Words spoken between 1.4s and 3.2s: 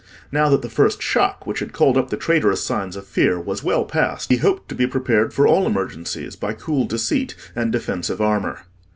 which had called up the traitorous signs of